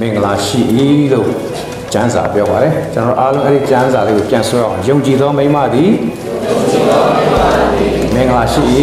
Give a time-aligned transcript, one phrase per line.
[0.00, 0.60] မင်္ဂလာရှိ၏
[1.12, 1.28] လို့
[1.92, 5.92] ကျမ်းစာပြောပါတယ်ကျွန်တော်အားလုံးအဲ့ဒီကျမ်းစာလေးကိုပြန်ဆွဲအောင်ယုံကြည်သောမိမသည်
[8.14, 8.62] မင်္ဂလာရှိ၏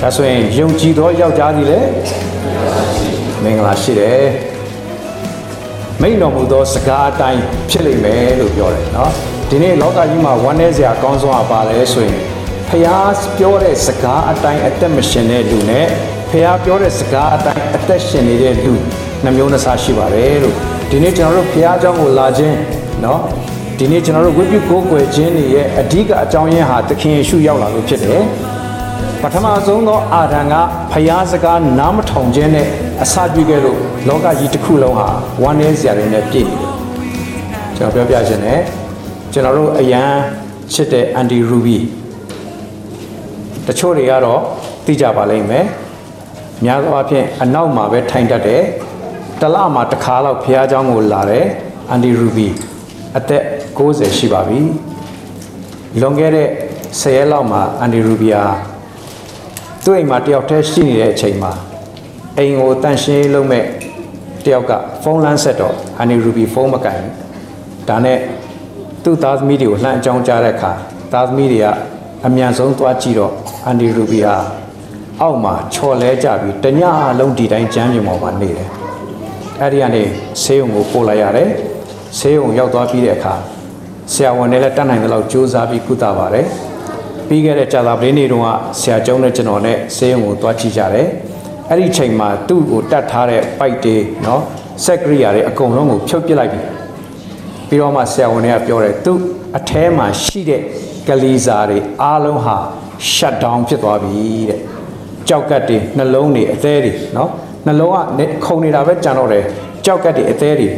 [0.00, 1.88] ဒါဆိုရင်ယုံကြည်သောယောက်ျားသည်လည်း
[3.44, 4.24] မင်္ဂလာရှိတယ်
[6.02, 9.10] မိန်တော်မူသောစကားအတိုင်းဖြစ်လိမ့်မယ်လို့ပြောတယ်เนาะ
[9.48, 12.16] ဒီနေ့လောကကြီးမှာဝမ်းနည်းစရာအကောင်းဆုံးအပါလဲဆိုရင်
[12.68, 15.86] ဖျားပြောတဲ့စကားအတိုင်းအသက်မရှင်တဲ့လူနဲ့
[16.30, 18.74] ဖျားပြောတဲ့စကားအတိုင်းအသက်ရှင်နေတဲ့လူ
[19.24, 20.56] နှမျိုးနှစ်စားရှိပါတယ်လို့
[20.90, 22.56] ဒီနေ့ကျွန်တော်တို့ဖျားเจ้าကိုလာခြင်း
[23.02, 23.18] เนาะ
[23.78, 28.22] ဒီနေ့ကျွန်တော်တို့ဝိပုကိုးကွယ်ခြင်းတွေရဲ့အဓိကအကြောင်းရင်းဟာသခင်ယေရှုရောက်လာလို့ဖြစ်တယ်
[29.22, 30.54] ပထမဆုံးသောအာဒံက
[30.92, 32.66] ဖျားစကားနားမထောင်ခြင်းနဲ့
[33.02, 35.08] အစာပြုခဲ့လို့လောကကြီးတစ်ခုလုံးဟာ
[35.42, 36.72] ဝမ်းနည်းစရာတွေနဲ့ပြည့်နေတယ်
[37.76, 38.60] ကျွန်တော်ပြောပြခြင်းနဲ့
[39.32, 40.10] ကျွန်တော်တို့အရန်
[40.72, 41.78] ချစ်တဲ့အန်ဒီရူဘီ
[43.66, 44.40] တချို့တွေကတော့
[44.86, 45.66] သိကြပါလိမ့်မယ်
[46.64, 48.62] များသောအားဖြင့်အနောက်မှာပဲထိုင်တတ်တယ်
[49.42, 51.46] တလမှာတစ်ခါတော့ဖះเจ้าကိုလာတယ်
[51.90, 52.48] အန်ဒီရူဘီ
[53.18, 53.42] အသက်
[53.78, 54.60] 60ရှိပါပြီ
[56.00, 56.48] လွန်ခဲ့တဲ့
[56.90, 58.42] 10ရက်လောက်မှာအန်ဒီရူဘီယာ
[59.84, 61.52] သူ့အိမ်မှာတယောက်တည်းရှိနေတဲ့အချိန်မှာ
[62.38, 63.64] အိမ်ကိုတန့်ရှင်းလုံးမဲ့
[64.44, 67.00] တယောက်ကဖုန်းလမ်းဆက်တော့အန်ဒီရူဘီဖုန်းမကင်
[67.88, 68.18] ဒါနဲ့
[69.02, 70.72] သူ့သားသမီးတွေကိုလှမ်းအကြောင်းကြားတဲ့အခါ
[71.12, 71.66] သားသမီးတွေက
[72.26, 73.32] အမြန်ဆုံးသွားကြည့်တော့
[73.64, 74.36] အန်ဒီရူဘီဟာ
[75.20, 76.82] အောက်မှာချော်လဲကြပြီးတည
[77.18, 78.68] လုံးဒီတိုင်းကြမ်းမြင်ပေါ်မှာနေတယ်
[79.61, 80.03] အဲ့ဒီကနေ
[80.41, 81.49] ဆေးရုံကိုပို့လိုက်ရတယ်
[82.19, 83.35] ဆေးရုံရောက်သွားပြီးတဲ့အခါ
[84.13, 86.47] ဆရာဝန်တွေလည်းတတ်နိုင်တဲ့လောက်စူးစမ်းပြီးကုသပါတယ်
[87.27, 91.07] ပြီးခဲ့တဲ့ကြာသာပလေးနေ့တုန်းကဆရာကျုံးနဲ့ကျွန်တော်နဲ့ဆေးရုံကိုသွားကြည့်ကြတယ်
[91.69, 94.41] အဲ့ဒီချိန်မှာသူ့ကိုတတ်ထားတဲ့ပိုက်တွေနော်
[94.85, 96.61] စက်ကရိယာတွေအကုန်လုံးကိုဖြုတ်ပစ်လိုက်ပြီ
[97.67, 99.19] ပြီးတော့မှဆရာဝန်တွေကပြောတယ်သူ့
[99.57, 100.61] အထဲမှာရှိတဲ့
[101.07, 102.57] ကလေးစားတွေအားလုံးဟာ
[103.13, 104.59] shut down ဖြစ်သွားပြီတဲ့
[105.27, 107.31] ကြောက်ကတ်တွေနှလုံးတွေအသေးတွေနော်
[107.65, 109.43] နှလုံးကခုန်နေတာပဲကြံတော့တယ်
[109.85, 110.69] ကြောက်ကတ်တွေအသေးတွေ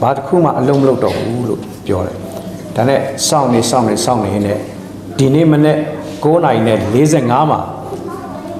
[0.00, 2.16] ဘာတစ်ခုမှအလုံးမလုပ်တော့ဘူးလို့ပြောတယ်
[2.76, 4.54] ဒါနဲ့စောင့်နေစောင့်နေစောင့်နေနေ
[5.18, 5.78] ဒီနေ့မနေ့
[6.24, 7.60] 9:45မှာ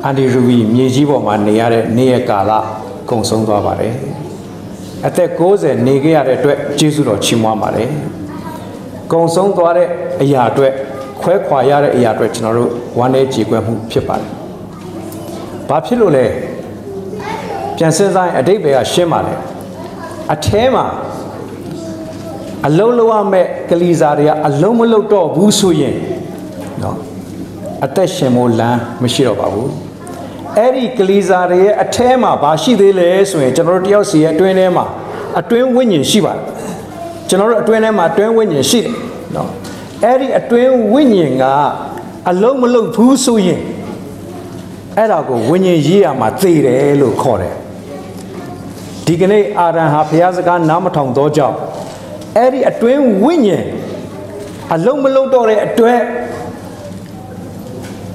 [0.04, 2.52] အန်ဒီရူဘီမြေကြီးပေါ်မှာနေရတဲ့နေ့ရက်ကာလ
[3.10, 3.94] ကုံဆုံးသွားပါတယ်
[5.06, 7.90] အသက်60နေခဲ့ရတဲ့အတွက်ကျေးဇူးတော်ချီးမွမ်းပါတယ်
[9.12, 9.88] ကုံဆုံးသွားတဲ့
[10.22, 10.72] အရာအတွက်
[11.20, 14.30] ခွဲခွာရတဲ့အရာအတွက်ကျွန်တော်တို့ဝမ်းနည်းကြေကွဲမှုဖြစ်ပါတယ်။
[15.68, 16.24] ဘာဖြစ်လို့လဲ
[17.76, 19.34] ပြန်စဉ်းစားရင်အတိတ်ပဲကရှင်းပါလေ
[20.34, 20.84] အထဲမှာ
[22.66, 25.94] အလုံးလုံးရမဲ့ကလီစာတွေကအလုံးမလုံးတော့ဘူးဆိုရင်
[26.82, 26.96] နော်
[27.84, 29.70] အသက်ရှင်ဖို့လမ်းမရှိတော့ပါဘူး
[30.56, 34.84] အဲ့ဒီကလီစာတွေရဲ့အထဲမှာဘာရှိသေးလဲဆိုရင်ကျွန်တော်တို့တယောက်စီရဲ့အတွင်းထဲမှာ
[35.40, 36.42] အတွင်းဝိညာဉ်ရှိပါတယ်
[37.28, 38.90] ကျွန်တော်တို့အတွင်းထဲမှာအတွင်းဝိညာဉ်ရှိတယ်
[39.34, 39.48] နော်
[40.04, 41.44] အဲ့ဒီအတွင်းဝိညာဉ်က
[42.30, 43.60] အလုံးမလုံးဘူးဆိုရင်
[44.96, 47.56] အဲ့ဒါကိုဝိညာဉ်ရေးရမှာသိတယ်လို့ခေါ်တယ်
[49.06, 51.56] ဒီကနေ့အာရန်ဟာဘုရားစကားနားမထောင်တော့ကြောင့်
[52.36, 53.64] အဲ့ဒီအတွင်းဝိညာဉ်
[54.74, 56.00] အလုံးမလုံးတော့တဲ့အတွက်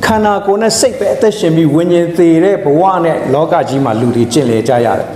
[0.05, 5.07] ခန္ဓာကိုယ်နဲ့စိတ်ပဲအသက်ရှင်ပြီးဝိညာဉ်သေးတဲ့ဘဝနဲ့လောကကြီးမှာလူတွေကျင့်လေကြရတယ်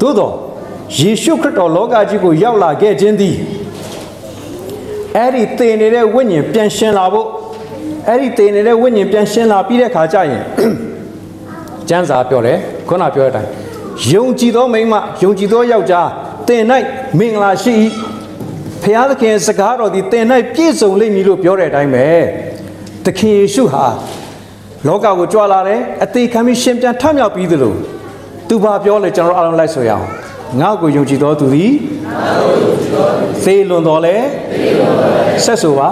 [0.00, 0.32] သို့တော့
[0.98, 3.36] ယေရှုခရစ်တော်လောကကြီးကိုရောက်လာခဲ့ခြင်းသည်
[5.16, 7.28] အဲ့ဒီတည်နေတဲ့ဝိညာဉ်ပြန်ရှင်းလာဖို့
[8.08, 10.44] အဲ့ဒီတည်နေတဲ့ဝိညာဉ်ပြန်ရှင်းလာပြီးတဲ့ခါကျရင်
[11.88, 13.67] ကျမ်းစာပြောတယ်ခုနပြောတဲ့အတိုင်း
[14.12, 16.08] ယုံကြည်သောမိန်းမယုံကြည်သောယောက်ျား
[16.48, 16.62] တင်၌
[17.18, 17.72] မင်္ဂလာရှိ၏
[18.82, 22.06] ဖျားသခင်စကားတော်သည်တင်၌ပြည့်စုံလိမ့်မည်လို့ပြောတဲ့အတိုင်းပဲ
[23.04, 23.84] သခင်ယေရှုဟာ
[24.86, 27.74] လောကကိုကြွလာတယ်အသေးခံပြီးရှင်ပြန်ထမြောက်ပြီးသလို
[28.48, 30.04] သူဘာပြောလဲကျွန်တော်အားလုံးလိုက်ဆိုရအောင်
[30.60, 31.72] ငါ့ကိုယုံကြည်သောသူသည်
[33.44, 34.16] သေလွန်တော်လဲ
[35.44, 35.88] ဆက်ဆိုပါ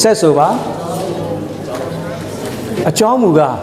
[0.00, 0.48] ဆက်ဆိုပါ
[2.88, 3.56] အကြောင်းမူကား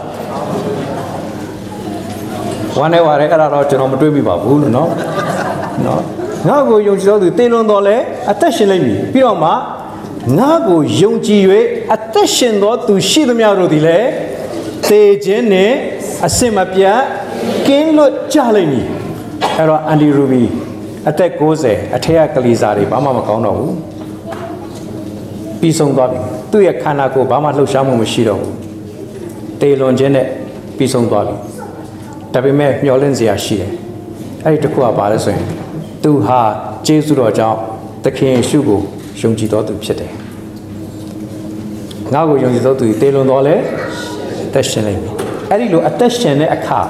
[2.78, 4.90] ဝမ်းနေပါရဲအဲ့ဒါတော့ကျွန်တော်မတွေးမိပါဘူးလို့နော်
[5.84, 6.02] နော်
[6.48, 7.96] ငါ့ကိုယုံကြည်သောသူသေလွန်တော်လဲ
[8.30, 9.50] အသက်ရှင်လိမ့်မည်ပြီးတော့မှ
[10.38, 11.42] ငါ့ကိုယုံကြည်၍
[11.94, 14.08] အသက်ရှင်သောသူရှိသမျှတို့သည်လည်း
[14.88, 15.74] သေခြင်းနှင့်
[16.26, 17.00] အစင်မပြတ်
[17.66, 18.86] ကင်းလွတ်ကြလိမ့်မည်
[19.54, 20.42] အဲ့တော့အန်ဒီရူဘီ
[21.08, 21.30] အသက်
[21.62, 23.74] 60အထက်ကကလေးစားတွေဘာမှမကောင်းတော့ဘူး
[25.60, 26.20] ပြီးဆုံးသွားပြီ
[26.50, 28.54] သူ့ရဲ့ခန္ဓာကိုယ်ဘာမှလှုပ်ရှားမှုမရှိတော့ဘူး
[29.60, 30.26] တေလွန်ခြင်းနဲ့
[30.76, 31.36] ပြီးဆုံးသွားပြီ
[32.34, 33.72] ဒါပေမဲ့မျောလင့်စရာရှိတယ်
[34.44, 35.46] အဲ့ဒီတစ်ခုကဘာလဲဆိုရင်
[36.02, 36.40] သူဟာ
[36.86, 37.58] ကျေးဇူးတော်ကြောင့်
[38.04, 38.80] သခင်ယေရှုကို
[39.20, 40.12] ယုံကြည်တော်သူဖြစ်တယ်
[42.12, 43.56] ငါ့ကိုယုံကြည်တော်သူတေလွန်တော်လဲ
[44.46, 45.14] အသက်ရှင်လိမ့်မယ်
[45.50, 46.80] အဲ့ဒီလိုအသက်ရှင်တဲ့အခါ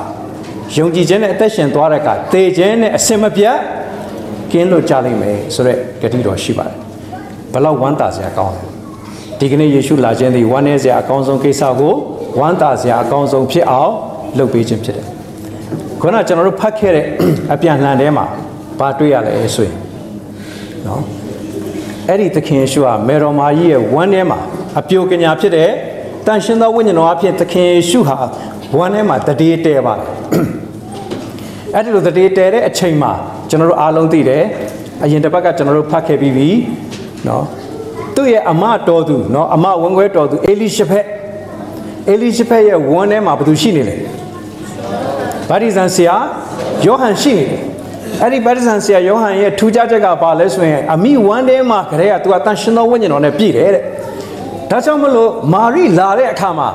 [0.77, 3.57] ယုံကြည်ခြင်းနဲ့အသက်ရှင်သွားတဲ့အခါသေခြင်းနဲ့အစင်မပြတ်
[4.53, 6.77] ကင်းလွတ်ကြလိမ့်မယ်ဆိုတော့ဂတိတော်ရှိပါတယ်
[7.53, 8.63] ဘလောက်ဝမ်းသာစရာကောင်းလဲ
[9.39, 11.95] ဒီကနေ့ယေရှုလာခြင်းသည်ဝမ်းနည်းစရာအကောင်းဆုံးကိစ္စကို
[12.41, 13.93] ဝမ်းသာစရာအကောင်းဆုံးဖြစ်အောင်
[14.39, 15.07] လုပ်ပေးခြင်းဖြစ်တယ်
[16.01, 17.07] ခုနကျွန်တော်တို့ဖတ်ခဲ့တဲ့
[17.53, 18.25] အပြန်လှန်ထဲမှာ
[18.79, 19.77] ဘာတွေ့ရလဲဆိုရင်
[20.87, 21.03] နော်
[22.09, 24.39] အဲ့ဒီသခင်ယေရှုဟာမေတော်မာကြီးရဲ့ဝမ်းထဲမှာ
[24.79, 25.71] အပြိုကညာဖြစ်တဲ့
[26.27, 28.17] တန်ရှင်သောဝိညာဉ်တော်အဖြစ်သခင်ယေရှုဟာ
[28.79, 30.11] ဝမ်းထဲမှာတတိတဲပါတယ်
[31.75, 33.13] အဲ့ဒီလိုတတိတဲတဲ့အချိန်မှာ
[33.51, 34.45] ကျွန်တော်တို့အားလုံးသိတယ်
[35.03, 36.49] အရင်တစ်ပတ်ကကျွန်တော်တို့ဖတ်ခဲ့ပြီးပြီ
[37.27, 37.45] နော်
[38.17, 41.07] သူ့ရဲ့အမတော်သူနော်အမဝန်ခွဲတော်သူအေလိရှဖက်
[42.09, 43.97] အေလိရှဖက်ရဲ့ဝမ်းထဲမှာဘာသူရှိနေလဲ
[45.51, 46.17] ဗာဒီဇန်ဆရာ
[46.87, 47.61] ယောဟန်ရှိနေတယ်
[48.23, 53.83] အဲ့ဒီဗာဒီဇန်ဆရာယောဟန်ရဲ့ထူးခြားချက်ကဘာလဲဆိုရင်အမိဝမ်းထဲမှာခရဲကသူကတန်ရှင်သောဝိညာဉ်တော်နဲ့ပြည့်တယ်တဲ့
[54.71, 56.69] ဒါကြောင့်မလို့မာရိလာတဲ့အခါမှာ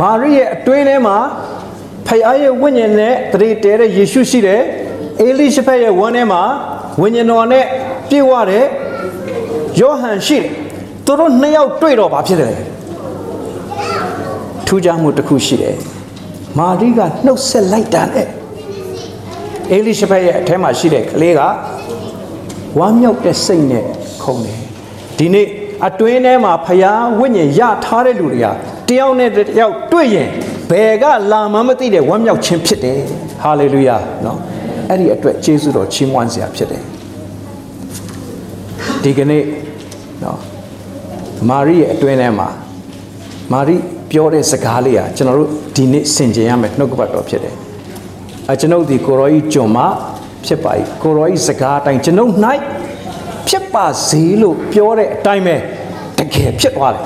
[0.00, 1.16] မာရိရဲ့အတွင်းထဲမှာ
[2.06, 4.62] ဖခင်ရဲ့ဝိညာဉ်နဲ့တရေတဲတဲ့ယေရှုရှိတယ်
[5.20, 6.42] အေလိရှဖက်ရဲ့ဝမ်းထဲမှာ
[7.00, 7.64] ဝိညာဉ်တော်နဲ့
[8.08, 8.64] ပြည့်ဝတဲ့
[9.80, 10.50] ယောဟန်ရှိတယ်
[11.06, 12.56] သူတို့နှစ်ယောက်တွေ့တော့ဘာဖြစ်တယ်လဲ
[14.66, 15.76] ထူးခြားမှုတစ်ခုရှိတယ်
[16.58, 18.28] မာရိကနှုတ်ဆက်လိုက်တာနဲ့
[19.72, 21.40] အေလိရှဘက်ရဲ့အထဲမှာရှိတဲ့ကလေးက
[22.78, 23.84] ဝမ်းမြောက်တဲ့စိတ်နဲ့
[24.22, 24.60] ခုန်တယ်
[25.18, 25.46] ဒီနေ့
[25.86, 28.46] အတွင်းထဲမှာဖျားဝိညာဉ်ရထားတဲ့လူတွေက
[28.88, 30.28] တယောက်နဲ့တယောက်တွေ့ရင်
[30.70, 33.00] ဘယ်ကလာမှမသိတဲ့ဝမ်းမြောက်ခြင်းဖြစ်တယ်
[33.42, 34.38] ဟာလေလုယာနော်
[34.90, 36.82] အဲ့ဒီအတွက်ယေရှုတော်ချီးမွမ်းစရာဖြစ်တယ်
[39.02, 39.42] ဒီကနေ့
[40.22, 40.38] နော်
[41.50, 42.48] မာရိရဲ့အတွင်းထဲမှာ
[43.52, 43.76] မာရိ
[44.14, 47.54] ပြောတဲ့စကားလေးဟာကျွန်တော်တို့ဒီနေ့ဆင်ခြင်ရမယ်နှုတ်ကပတ်တော်ဖြစ်တယ်
[48.50, 49.78] အကျွန်ုပ်ဒီကိုရောကြီးကျွန်မ
[50.46, 50.72] ဖြစ်ပါ၏
[51.02, 52.32] ကိုရောကြီးစကားအတိုင်းကျွန်ုပ်၌
[53.48, 55.56] ဖြစ်ပါစေလို့ပြောတဲ့အတိုင်းပဲ
[56.18, 57.04] တကယ်ဖြစ်သွားတယ်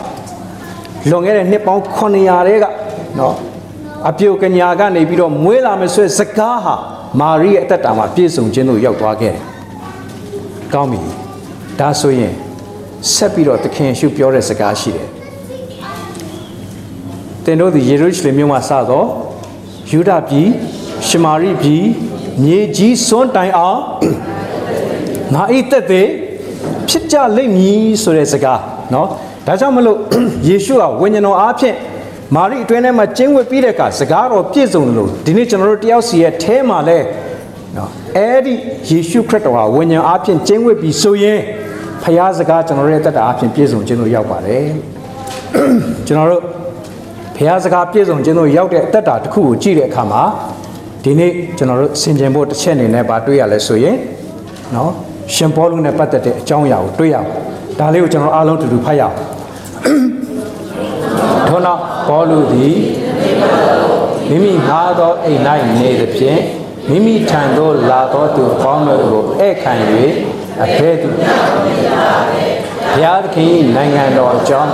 [1.11, 2.65] လွန်ခဲ့တဲ့နှစ်ပေါင်း900တဲက
[3.19, 3.35] နော်
[4.09, 6.75] အပြုတ်ကညာကနေပြီးတော့မွေးလာမယ်ဆိုတဲ့စကားဟာ
[7.21, 9.45] မာရိရဲ့အသက်တာမှာပြည့်စုံခြင်းတို့ရောက်သွားခဲ့တယ်
[10.75, 11.01] ကောင်းပြီ
[11.81, 12.33] ဒါဆိုရင်
[13.13, 15.09] ဆက်ပြီးတော့သခင်ရှုပြောတဲ့စကားရှိတယ်
[17.48, 19.08] တင်တို့ဒီယေရုရှလင်မြို့မှာစတော့
[19.92, 20.50] ယူဒပြည်
[21.08, 21.84] ရှမာရိပြည်
[22.44, 23.80] မြေကြီးစွန်းတိုင်အောင်
[25.34, 26.10] ငါအိတ်သက်သေး
[26.90, 28.60] ဖြစ်ကြလိမ့်မည်ဆိုတဲ့စကား
[28.92, 29.08] เนาะ
[29.48, 29.98] ဒါကြောင့်မလို့
[30.48, 31.76] ယေရှုကဝိညာဉ်တော်အားဖြင့်
[32.36, 37.00] မာရိအတွင်းထဲမှာကျင်းဝတ်ပြီးတဲ့အခါစကားတော်ပြည့်စုံလို့ဒီနေ့ကျွန်တော်တို့တယောက်စီရဲ့အဲမှာလဲ
[37.78, 38.54] နော်အဲ့ဒီ
[38.90, 41.40] ယေရှုခရစ်တော်ဟာဝိညာဉ်အားဖြင့်ကျင်းဝတ်ပြီးဆိုရင်
[42.04, 44.66] ဖခင်စကားကျွန်တော်တို့ရဲ့တက်တာအားဖြင့်ပြည့်စုံခြင်းတို့ရောက်ပါတယ်
[46.08, 46.44] ကျွန်တော်တို့
[47.39, 50.23] ဖခင်စကားပြည့်စုံခြင်းတို့ရောက်တဲ့အသက်တာတစ်ခုကိုကြည့်တဲ့အခါမှာ
[51.05, 53.97] ဒီနေ့ကျွန်တော်တို့ဆင်ခြင်ဖို့တစ်ချက်အနေနဲ့ဗာတွေ့ရလဲဆိုရင်
[54.75, 54.91] နော်
[55.35, 57.29] ရှင်ပေါလုနဲ့ပတ်သက်တဲ့အကြောင်းအရာကိုတွေ့ရအောင်
[57.79, 59.17] ဒါလေးကိုကျွန်တော်အားလုံးတူတူဖတ်ရအောင်
[61.49, 62.77] ထို့နောက်ပေါလုသည်
[64.29, 65.41] မိမိငါသောအိမ်၌
[65.77, 66.41] နေသဖြင့်
[66.89, 69.73] မိမိထံသို့လာသောသူပေါင်းတို့ကိုဧည့်ခံ၍
[70.63, 71.09] အဘဲသူ
[72.93, 74.73] ဘုရားသခင်နိုင်ငံတော်အကြောင်း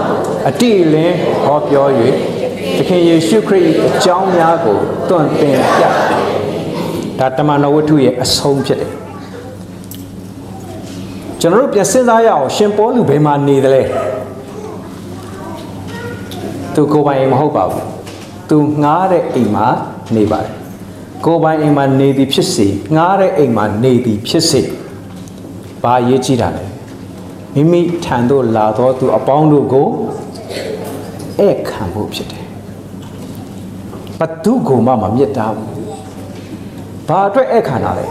[0.49, 1.87] အတိအလင်းဟောပြော၍
[2.77, 4.79] သခင်ယေရှုခရစ်အကြောင်းများကို
[5.09, 5.85] တွန့်တင်ပြ
[7.19, 8.93] ဒါတမန်တော်ဝတ္ထုရဲ့အဆုံးဖြစ်တယ်
[11.41, 13.83] ကျွန်တော်တို့ပြန်စဉ်းစားရအောင်ရှင်ပေါလုဘယ်မှာနေသလဲ
[16.75, 17.85] သူကိုယ်ပိုင်အိမ်မဟုတ်ပါဘူး
[18.49, 19.67] သူငားတဲ့အိမ်မှာ
[20.17, 20.53] နေပါတယ်
[21.25, 24.61] ကိုယ်ပိုင်အိမ်မှာနေသည်ဖြစ်စေငားတဲ့အိမ်မှာနေသည်ဖြစ်စေ
[25.83, 26.65] ဘာရေးကြည့်တာလဲ
[27.55, 29.89] မိမိထံသို့လာသောသူအပေါင်းတို့ကို
[31.39, 32.44] ဧည့်ခံဖို့ဖြစ်တယ်
[34.19, 35.71] ဘသူကိုမှမမြတ်တာဘူး
[37.09, 38.07] ဘာအတွက်ဧည့်ခံတာလဲ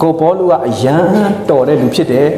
[0.00, 0.96] ကိုပေါလုကအယံ
[1.48, 2.28] တော်တဲ့လူဖြစ်တယ်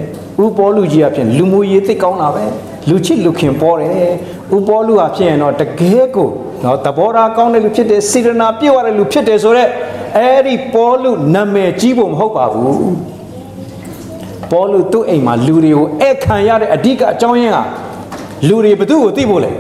[0.45, 2.45] ဥပေါလုကြီးအဖြစ်လူမှုရေးသိကောင်းတာပဲ
[2.89, 4.11] လူချစ်လူခင်ပေါ်တယ်
[4.57, 6.29] ဥပေါလုအဖြစ်ရင်တော့တကယ်ကို
[6.65, 9.71] နော်သဘောထားကောင်းတဲ့လူဖြစ်တယ်စေတနာပြည့်ဝတဲ့လူဖြစ်တယ်ဆိုတော့
[10.17, 12.93] အဲ့ဒီပေါလုနာမည်ကြီးဖို့မဟုတ်ပါဘူး
[14.51, 17.59] ပေါလုသူ့အိမ်မှာလူတွေကိုဧည့်ခံရတဲ့အဓိကအကြောင်းရင်းက
[18.49, 19.51] လူတွေဘသူ့ကိုသိဖို့လဲ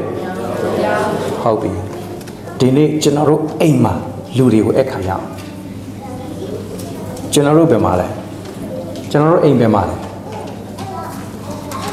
[1.42, 1.89] ဟုတ်ပြီ
[2.60, 3.92] ဒီနေ့ကျွန်တော်တို့အိမ်မှာ
[4.36, 5.24] လူတွေကိုဧည့်ခံရအောင်
[7.32, 8.06] ကျွန်တော်တို့ဘယ်မှာလဲ
[9.10, 9.94] ကျွန်တော်တို့အိမ်ဘယ်မှာလဲ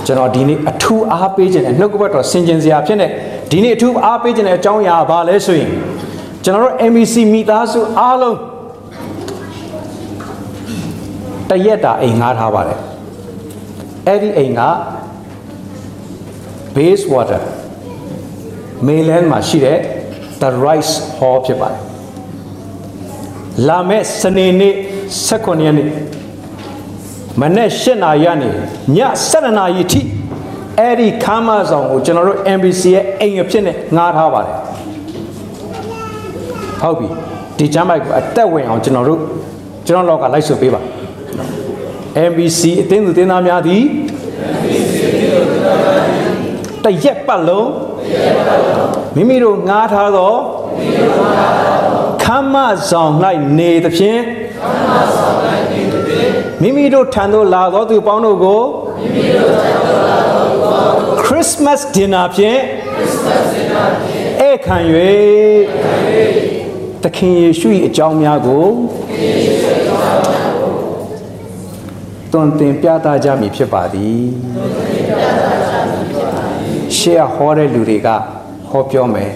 [0.05, 3.07] ကျွန်တော်ဒီနေ့အထူးအားပေးခြင်းနဲ့နှုတ်ကပတ်တော်ဆင်ခြင်စရာဖြစ်နေ
[3.51, 5.71] ဒီနေ့အထူးအားပေးခြင်းနဲ့အကြောင်းအရာဘာလဲဆိုရင်
[6.45, 8.37] ကျွန်တော်တို့ MEC မိသားစုအားလုံး
[11.49, 12.79] တရက်တာအိမ်ငှားထားပါတယ်
[14.07, 14.61] အဲ့ဒီအိမ်က
[16.75, 17.41] base water
[18.87, 19.79] mainland မှာရှိတဲ့
[20.41, 21.79] the rice hall ဖြစ်ပါတယ်
[23.67, 24.73] လာမယ့်စနေနေ့
[25.27, 25.89] 16ရက်နေ့
[27.41, 28.49] မနေ့7နာရီကနေ
[28.95, 30.01] ည7နာရီထိ
[30.79, 34.57] အဲ့ဒီခမ်းမဆောင်ကိုကျွန်တော်တို့ MBC ရဲ့အိမ်အဖြစ်နဲ့ငှားထားပါတယ်
[36.81, 37.07] ဟုတ်ပြီ
[37.57, 39.21] ဒီကျမ်းပိုက်ကိုအသက်ဝင်အောင်ကျွန်တော်တို့
[39.87, 40.81] ကျွန်တော်လောက်ကလိုက်ဆိုပေးပါ
[42.29, 43.83] MBC အသင်းသူတင်းသားများသည်
[46.83, 47.67] တရက်ပတ်လုံး
[49.15, 50.33] မိမိတို့ငှားထားသော
[52.23, 52.55] ခမ
[52.89, 53.13] ဆောင်၌
[53.57, 54.21] နေသဖြင့်
[56.61, 58.61] မိမိတို့ထံသို့လာသောသူပေါင်းတို့ကို
[59.01, 62.59] မိမိတို့ထံသို့လာသောသူပေါင်းတို့ကို Christmas dinner ဖြင့်
[62.95, 64.77] Christmas dinner ဖြင့်ဧခံ၍
[67.03, 68.65] သခင်ယေရှု၏အကြောင်းများကို
[72.31, 74.23] သွန်သင်ပြသကြမည်ဖြစ်ပါသည်
[76.97, 78.07] ရှေ့ဟောတဲ့လူတွေက
[78.69, 79.31] ဟောပြောမယ်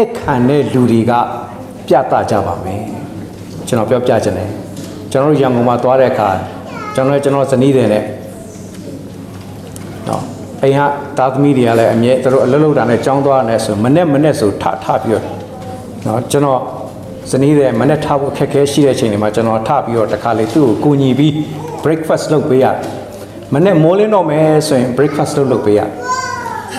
[0.00, 1.12] ဧခံတဲ့လူတွေက
[1.88, 2.82] ပြသကြပါမယ်
[3.66, 4.50] ကျွန်တော်ပြောပြခြင်းတယ်
[5.10, 6.28] ကျွန်တော်တို့ရန်ကုန်မှာသွားတဲ့အခါ
[6.94, 8.04] ကျွန်တော်ကျွန်တော်ဇနီးတွေနဲ့
[10.08, 10.22] နော်
[10.62, 10.80] အိမ်က
[11.18, 15.24] သားသမီးတွေကလည်းအမြဲသူတို့အလုပ်လုပ်တာနဲ့ကြောင်းသွားတယ်ဆိုမနဲ့မနဲ့ဆိုထထပြီးတော့
[16.06, 16.60] နော်ကျွန်တော်
[17.30, 21.32] ဇနီးတွေမနဲ့ထဖို့ခက်ခဲရှိတဲ့အချိန်တွေမှာကျွန်တော်ထပြီးတော့တခါလေသူ့ကိုကူညီပြီး
[21.84, 22.76] breakfast လုပ်ပေးရတယ်
[23.54, 25.90] မနဲ့မိုးလင်းတော့မယ်ဆိုရင် breakfast လုပ်လုပ်ပေးရတယ်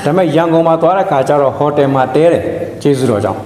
[0.05, 2.43] ဒါပေမဲ့ရန်ကုန်မှာသွားတဲ့ခါကျတော့ဟိုတယ်မှာတဲတယ်
[2.81, 3.39] ကျေးဇူးတော်ကြောင့်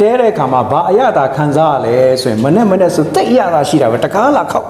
[0.00, 4.66] တဲတဲ့ခါမှာဘာအရသာခံစားရလဲဆိုရင်မနဲ့မနဲ့ဆိုတိတ်အရသာရှိတာပဲတကားလာခောက်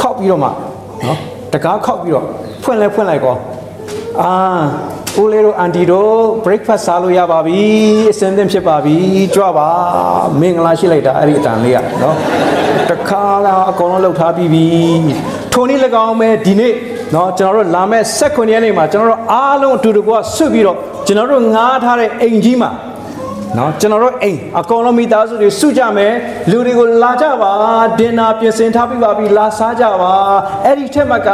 [0.00, 1.18] ခောက်ပြီးတော့မှနော်
[1.52, 2.26] တကားခောက်ပြီးတော့
[2.62, 3.36] ဖွင့်လဲဖွင့်လိုက်ကော
[4.20, 4.32] အာ
[5.16, 6.14] ကိုလေးတို့အန်တီတို့
[6.44, 7.60] breakfast စားလို့ရပါပြီ
[8.10, 8.96] အစင်သင့်ဖြစ်ပါပြီ
[9.34, 9.68] ကြွပါ
[10.40, 12.16] မင်္ဂလာရှိလိုက်တာအဲ့ဒီအတန်လေးကနော်
[12.90, 14.66] တခါကအကုန်လုံးလှုပ်ထားပြီးပြီ
[15.52, 16.72] ထိုနည်း၎င်းပဲဒီနေ့
[17.11, 22.71] เนาะကျွန်တော်တို့လာမဲ့16ရက်နေ့မှာကျွန်တော်တို့အားလုံးအတူတကွဆွတ်ပြီးတော့ကျွန်တော်တို့ငားထားတဲ့အိမ်ကြီးမှာ
[23.57, 26.13] နော်ကျွန်တော်တို့အိမ်အကောင်လုံးမိသားစုတွေစုကြမယ်
[26.49, 27.51] လူတွေကိုလာကြပါ
[27.99, 30.13] ဒင်နာပြင်ဆင်ထားပြီးပါပြီလာစားကြပါ
[30.65, 31.29] အဲ့ဒီထက်မှက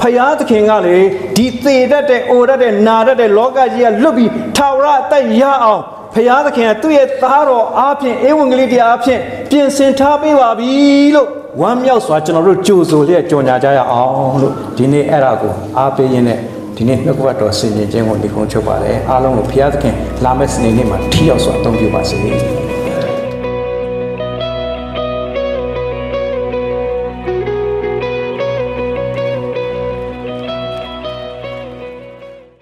[0.00, 0.98] ဖယားသခင်ကလေ
[1.36, 5.82] ဒီသေတတ်တဲ့အိုတတ်တဲ့နာတတ်တဲ့လောကကြီးကလွတ်ပြီးထာဝရအသက်ရအောင်
[6.15, 9.19] ဖယားသခင်ကသူ့ရဲ့သားတော်အားဖြင့်ဧဝံဂေလိတရားအဖြစ်
[9.49, 10.71] ပြင်ဆင်ထားပေးပါပြီ
[11.15, 11.27] လို့
[11.61, 16.39] ဝမ်းမြောက်စွာကျွန်တော်တို့ကြိုဆိုလျက်ကြော်ညာကြရအောင်လို့ဒီနေ့အဲ့ဒါကိုအားပေးရင်းနဲ့
[16.75, 22.17] ဒီနေ့နှုတ်ကပတ်တော်ဆင်ခြင်ခြင်းကိုဒီကုန်းချုပ်ပါတယ်အားလုံးကိုဖျားသခင်လာမယ့်စနေနေ့မှာထီရောက်စွာအသုံးပြုပါစေ။